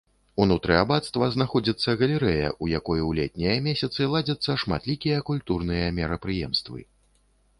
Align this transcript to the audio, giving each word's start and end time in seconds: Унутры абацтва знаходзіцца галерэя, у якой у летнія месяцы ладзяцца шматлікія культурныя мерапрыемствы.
Унутры 0.43 0.73
абацтва 0.83 1.25
знаходзіцца 1.35 1.89
галерэя, 1.99 2.47
у 2.67 2.69
якой 2.79 3.03
у 3.09 3.11
летнія 3.19 3.53
месяцы 3.67 4.09
ладзяцца 4.13 4.57
шматлікія 4.63 5.19
культурныя 5.31 5.93
мерапрыемствы. 5.99 6.79